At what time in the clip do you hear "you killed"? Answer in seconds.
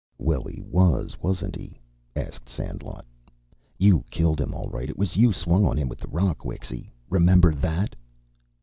3.77-4.41